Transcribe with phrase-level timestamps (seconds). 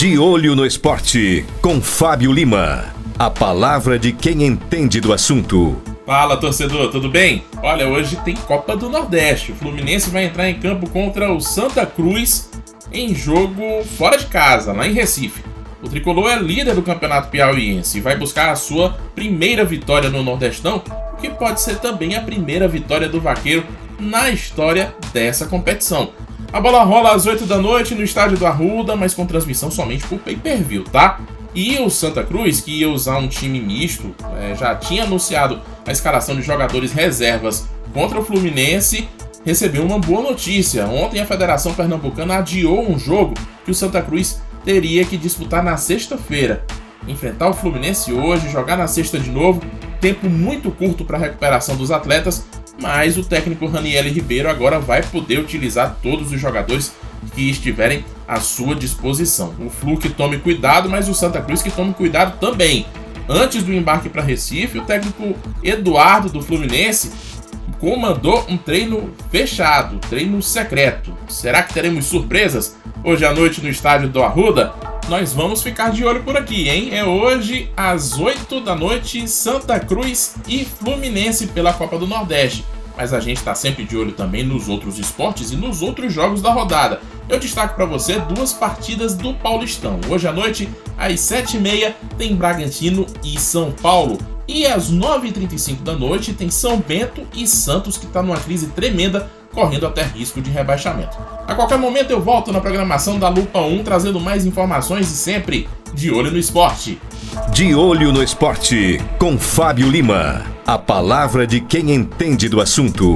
[0.00, 2.86] De olho no esporte, com Fábio Lima.
[3.18, 5.76] A palavra de quem entende do assunto.
[6.06, 7.44] Fala torcedor, tudo bem?
[7.62, 9.52] Olha, hoje tem Copa do Nordeste.
[9.52, 12.50] O Fluminense vai entrar em campo contra o Santa Cruz
[12.90, 15.44] em jogo fora de casa, lá em Recife.
[15.82, 20.22] O tricolor é líder do campeonato piauiense e vai buscar a sua primeira vitória no
[20.22, 20.82] Nordestão,
[21.12, 23.66] o que pode ser também a primeira vitória do Vaqueiro
[23.98, 26.10] na história dessa competição.
[26.52, 30.04] A bola rola às 8 da noite no estádio do Arruda, mas com transmissão somente
[30.08, 31.20] por pay-per-view, tá?
[31.54, 35.92] E o Santa Cruz, que ia usar um time misto, é, já tinha anunciado a
[35.92, 39.08] escalação de jogadores reservas contra o Fluminense,
[39.44, 40.86] recebeu uma boa notícia.
[40.86, 45.76] Ontem a Federação Pernambucana adiou um jogo que o Santa Cruz teria que disputar na
[45.76, 46.64] sexta-feira.
[47.06, 49.62] Enfrentar o Fluminense hoje, jogar na sexta de novo,
[50.00, 52.44] tempo muito curto para a recuperação dos atletas,
[52.80, 56.92] mas o técnico Raniel Ribeiro agora vai poder utilizar todos os jogadores
[57.34, 59.54] que estiverem à sua disposição.
[59.58, 62.86] O Flu que tome cuidado, mas o Santa Cruz que tome cuidado também.
[63.28, 67.12] Antes do embarque para Recife, o técnico Eduardo do Fluminense
[67.78, 71.16] comandou um treino fechado, treino secreto.
[71.28, 74.74] Será que teremos surpresas hoje à noite no estádio do Arruda?
[75.08, 76.90] Nós vamos ficar de olho por aqui, hein?
[76.92, 82.64] É hoje às 8 da noite, Santa Cruz e Fluminense pela Copa do Nordeste.
[82.96, 86.42] Mas a gente está sempre de olho também nos outros esportes e nos outros jogos
[86.42, 87.00] da rodada.
[87.28, 90.00] Eu destaco para você duas partidas do Paulistão.
[90.08, 94.18] Hoje à noite, às 7h30, tem Bragantino e São Paulo.
[94.48, 99.30] E às 9h35 da noite tem São Bento e Santos, que está numa crise tremenda,
[99.54, 101.16] correndo até risco de rebaixamento.
[101.46, 105.68] A qualquer momento eu volto na programação da Lupa 1 trazendo mais informações e sempre
[105.94, 107.00] de olho no esporte.
[107.52, 110.59] De olho no esporte, com Fábio Lima.
[110.70, 113.12] A palavra de quem entende do assunto.